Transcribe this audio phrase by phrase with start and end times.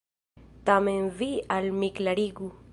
[0.69, 1.29] Tamen vi
[1.59, 2.53] al mi klarigu!